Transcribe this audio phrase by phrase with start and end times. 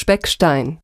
[0.00, 0.80] Speckstein.